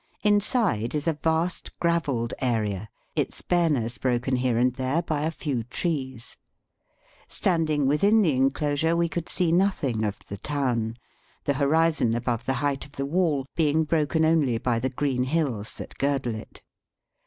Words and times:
Inside 0.23 0.95
is 0.95 1.07
a 1.07 1.13
vast 1.21 1.77
gravelled 1.77 2.33
area, 2.41 2.89
its 3.15 3.43
bareness 3.43 3.99
broken 3.99 4.37
here 4.37 4.57
and 4.57 4.73
there 4.73 5.03
by 5.03 5.21
a 5.21 5.29
few 5.29 5.61
trees. 5.65 6.37
Standing 7.27 7.85
within 7.85 8.23
the 8.23 8.35
enclosure 8.35 8.95
we 8.97 9.07
could 9.07 9.29
see 9.29 9.51
nothing 9.51 10.03
of 10.03 10.17
the 10.25 10.37
town, 10.37 10.97
the 11.43 11.53
horizon 11.53 12.15
above 12.15 12.47
the 12.47 12.55
height 12.65 12.83
of 12.83 12.93
the 12.93 13.05
wall 13.05 13.45
being 13.55 13.83
broken 13.83 14.25
only 14.25 14.57
by 14.57 14.79
the 14.79 14.89
green 14.89 15.21
hills 15.25 15.75
that 15.75 15.95
girdle 15.99 16.33
it. 16.33 16.63